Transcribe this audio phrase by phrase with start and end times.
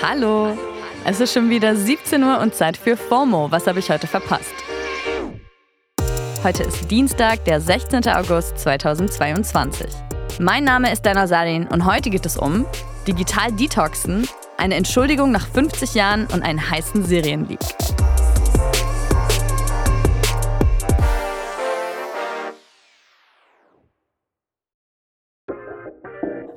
[0.00, 0.56] Hallo!
[1.04, 3.50] Es ist schon wieder 17 Uhr und Zeit für FOMO.
[3.50, 4.54] Was habe ich heute verpasst?
[6.44, 8.06] Heute ist Dienstag, der 16.
[8.06, 9.88] August 2022.
[10.38, 12.64] Mein Name ist Dana Salin und heute geht es um
[13.08, 17.58] Digital Detoxen, eine Entschuldigung nach 50 Jahren und einen heißen Serienleak.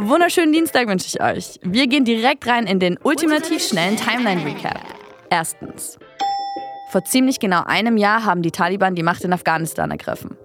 [0.00, 1.58] Wunderschönen Dienstag wünsche ich euch.
[1.64, 4.80] Wir gehen direkt rein in den ultimativ schnellen Timeline Recap.
[5.28, 5.98] Erstens.
[6.92, 10.36] Vor ziemlich genau einem Jahr haben die Taliban die Macht in Afghanistan ergriffen.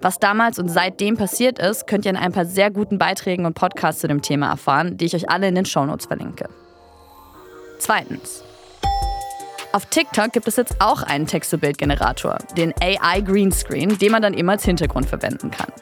[0.00, 3.54] Was damals und seitdem passiert ist, könnt ihr in ein paar sehr guten Beiträgen und
[3.54, 6.48] Podcasts zu dem Thema erfahren, die ich euch alle in den Shownotes verlinke.
[7.80, 8.44] Zweitens.
[9.72, 14.48] Auf TikTok gibt es jetzt auch einen Text-to-Bild-Generator, den AI Greenscreen, den man dann eben
[14.48, 15.72] als Hintergrund verwenden kann.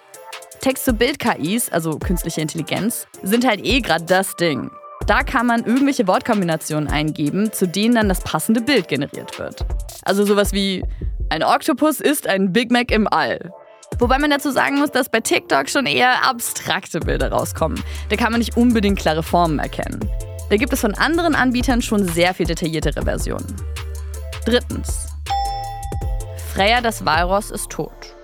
[0.60, 4.70] Text-to-Bild-KIs, also künstliche Intelligenz, sind halt eh gerade das Ding.
[5.06, 9.65] Da kann man irgendwelche Wortkombinationen eingeben, zu denen dann das passende Bild generiert wird.
[10.02, 10.84] Also sowas wie
[11.30, 13.52] ein Oktopus ist ein Big Mac im All.
[13.98, 17.82] Wobei man dazu sagen muss, dass bei TikTok schon eher abstrakte Bilder rauskommen.
[18.10, 20.00] Da kann man nicht unbedingt klare Formen erkennen.
[20.50, 23.56] Da gibt es von anderen Anbietern schon sehr viel detailliertere Versionen.
[24.45, 25.09] Drittens.
[26.52, 28.18] Freya das Walross ist tot.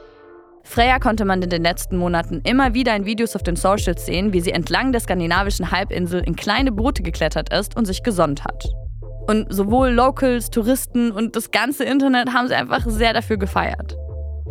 [0.74, 4.32] Freya konnte man in den letzten Monaten immer wieder in Videos auf den Socials sehen,
[4.32, 8.68] wie sie entlang der skandinavischen Halbinsel in kleine Boote geklettert ist und sich gesonnt hat.
[9.28, 13.96] Und sowohl Locals, Touristen und das ganze Internet haben sie einfach sehr dafür gefeiert.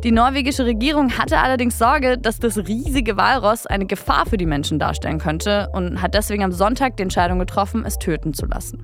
[0.06, 4.80] Die norwegische Regierung hatte allerdings Sorge, dass das riesige Walross eine Gefahr für die Menschen
[4.80, 8.82] darstellen könnte und hat deswegen am Sonntag die Entscheidung getroffen, es töten zu lassen.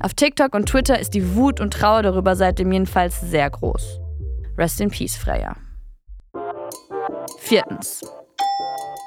[0.00, 3.98] Auf TikTok und Twitter ist die Wut und Trauer darüber seitdem jedenfalls sehr groß.
[4.58, 5.56] Rest in Peace, Freya.
[7.50, 8.04] Viertens.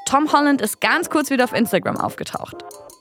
[0.05, 2.57] Tom Holland ist ganz kurz wieder auf Instagram aufgetaucht.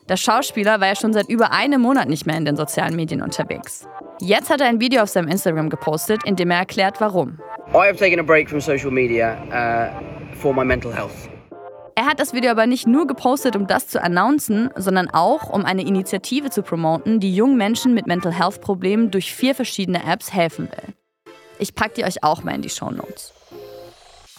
[0.08, 3.22] Der Schauspieler war ja schon seit über einem Monat nicht mehr in den sozialen Medien
[3.22, 3.88] unterwegs.
[4.20, 7.40] Jetzt hat er ein Video auf seinem Instagram gepostet, in dem er erklärt, warum.
[7.74, 11.28] I have taken a break from social media uh, for my mental health.
[11.96, 15.64] Er hat das Video aber nicht nur gepostet, um das zu announcen, sondern auch, um
[15.64, 20.32] eine Initiative zu promoten, die jungen Menschen mit Mental Health Problemen durch vier verschiedene Apps
[20.32, 20.94] helfen will.
[21.58, 23.32] Ich packe die euch auch mal in die Show Notes.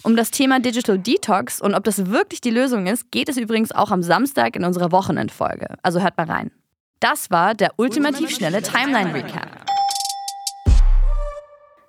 [0.06, 3.72] Um das Thema Digital Detox und ob das wirklich die Lösung ist, geht es übrigens
[3.72, 5.78] auch am Samstag in unserer Wochenendfolge.
[5.82, 6.52] Also hört mal rein.
[7.00, 9.66] Das war der ultimativ schnelle Timeline Recap.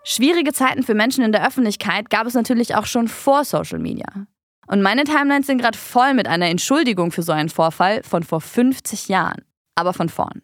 [0.04, 4.26] Schwierige Zeiten für Menschen in der Öffentlichkeit gab es natürlich auch schon vor Social Media.
[4.69, 8.41] Und meine Timelines sind gerade voll mit einer Entschuldigung für so einen Vorfall von vor
[8.41, 9.42] 50 Jahren.
[9.74, 10.41] Aber von vorn.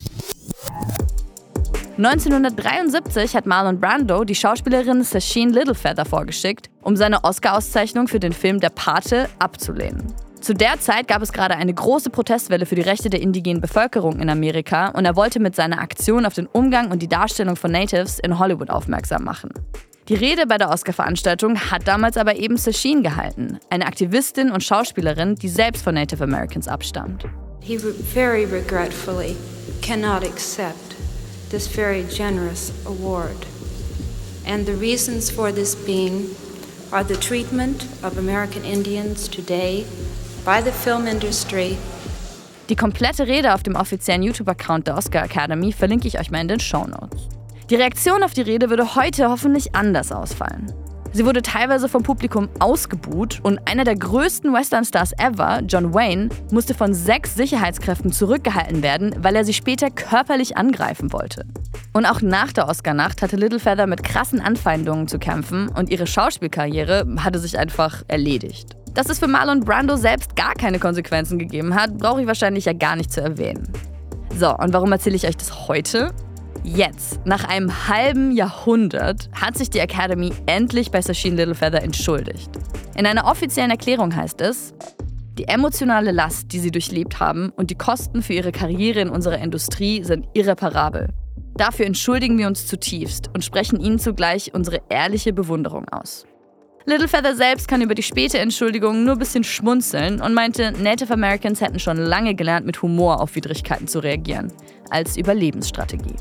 [2.03, 8.59] 1973 hat Marlon Brando die Schauspielerin Sacheen Littlefeather vorgeschickt, um seine Oscar-Auszeichnung für den Film
[8.59, 10.07] Der Pate abzulehnen.
[10.41, 14.19] Zu der Zeit gab es gerade eine große Protestwelle für die Rechte der indigenen Bevölkerung
[14.19, 17.71] in Amerika und er wollte mit seiner Aktion auf den Umgang und die Darstellung von
[17.71, 19.51] Natives in Hollywood aufmerksam machen.
[20.09, 25.35] Die Rede bei der Oscar-Veranstaltung hat damals aber eben Sacheen gehalten, eine Aktivistin und Schauspielerin,
[25.35, 27.27] die selbst von Native Americans abstammt.
[27.61, 29.37] He very regretfully
[29.83, 30.97] cannot accept
[31.51, 33.47] this very generous award.
[34.47, 36.35] And the reasons for this being
[36.93, 39.85] are the treatment of American Indians today
[40.45, 41.77] by the film industry.
[42.69, 46.49] Die komplette Rede auf dem offiziellen YouTube-Account der Oscar Academy verlinke ich euch mal in
[46.49, 47.29] den Show Notes.
[47.69, 50.73] Die Reaktion auf die Rede würde heute hoffentlich anders ausfallen.
[51.13, 56.73] Sie wurde teilweise vom Publikum ausgebuht und einer der größten Western-Stars ever, John Wayne, musste
[56.73, 61.47] von sechs Sicherheitskräften zurückgehalten werden, weil er sie später körperlich angreifen wollte.
[61.93, 67.05] Und auch nach der Oscar-Nacht hatte Littlefeather mit krassen Anfeindungen zu kämpfen und ihre Schauspielkarriere
[67.19, 68.77] hatte sich einfach erledigt.
[68.95, 72.73] Dass es für Marlon Brando selbst gar keine Konsequenzen gegeben hat, brauche ich wahrscheinlich ja
[72.73, 73.69] gar nicht zu erwähnen.
[74.39, 76.13] So, und warum erzähle ich euch das heute?
[76.63, 82.51] Jetzt, nach einem halben Jahrhundert, hat sich die Academy endlich bei Sacheen Littlefeather entschuldigt.
[82.97, 84.75] In einer offiziellen Erklärung heißt es,
[85.39, 89.39] die emotionale Last, die sie durchlebt haben und die Kosten für ihre Karriere in unserer
[89.39, 91.09] Industrie sind irreparabel.
[91.57, 96.27] Dafür entschuldigen wir uns zutiefst und sprechen ihnen zugleich unsere ehrliche Bewunderung aus.
[96.85, 101.61] Littlefeather selbst kann über die späte Entschuldigung nur ein bisschen schmunzeln und meinte, Native Americans
[101.61, 104.53] hätten schon lange gelernt, mit Humor auf Widrigkeiten zu reagieren,
[104.91, 106.17] als Überlebensstrategie.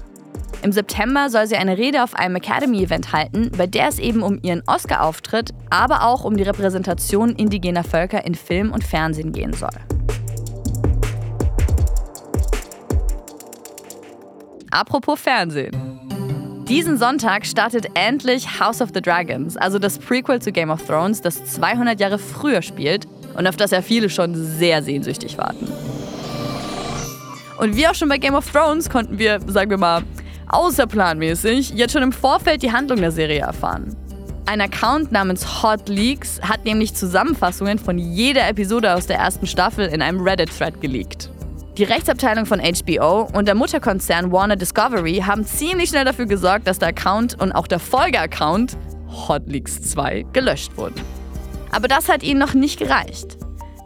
[0.62, 4.40] Im September soll sie eine Rede auf einem Academy-Event halten, bei der es eben um
[4.42, 9.70] ihren Oscar-Auftritt, aber auch um die Repräsentation indigener Völker in Film und Fernsehen gehen soll.
[14.70, 15.72] Apropos Fernsehen.
[16.68, 21.22] Diesen Sonntag startet endlich House of the Dragons, also das Prequel zu Game of Thrones,
[21.22, 25.68] das 200 Jahre früher spielt und auf das ja viele schon sehr sehnsüchtig warten.
[27.58, 30.04] Und wie auch schon bei Game of Thrones konnten wir, sagen wir mal,
[30.50, 33.96] außerplanmäßig jetzt schon im Vorfeld die Handlung der Serie erfahren.
[34.46, 39.86] Ein Account namens Hot Leaks hat nämlich Zusammenfassungen von jeder Episode aus der ersten Staffel
[39.88, 41.30] in einem Reddit-Thread geleakt.
[41.78, 46.80] Die Rechtsabteilung von HBO und der Mutterkonzern Warner Discovery haben ziemlich schnell dafür gesorgt, dass
[46.80, 48.76] der Account und auch der Folgeaccount
[49.28, 51.00] Hot Leaks 2 gelöscht wurden.
[51.72, 53.38] Aber das hat ihnen noch nicht gereicht.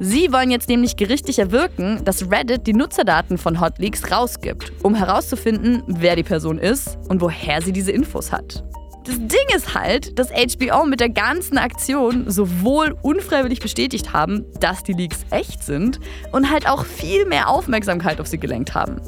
[0.06, 5.82] Sie wollen jetzt nämlich gerichtlich erwirken, dass Reddit die Nutzerdaten von Hotleaks rausgibt, um herauszufinden,
[5.88, 8.66] wer die Person ist und woher sie diese Infos hat.
[9.06, 14.84] Das Ding ist halt, dass HBO mit der ganzen Aktion sowohl unfreiwillig bestätigt haben, dass
[14.84, 16.02] die Leaks echt sind
[16.34, 19.00] und halt auch viel mehr Aufmerksamkeit auf sie gelenkt haben.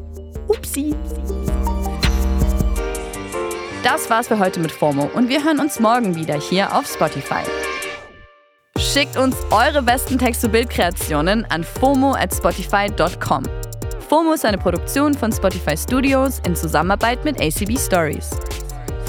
[0.47, 0.95] Upsi.
[3.83, 7.44] Das war's für heute mit FOMO und wir hören uns morgen wieder hier auf Spotify.
[8.95, 13.44] Schickt uns eure besten Text-to-Bild-Kreationen an FOMO at spotify.com.
[14.07, 18.30] FOMO ist eine Produktion von Spotify Studios in Zusammenarbeit mit ACB Stories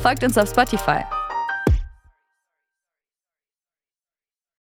[0.07, 1.03] folgt uns auf Spotify.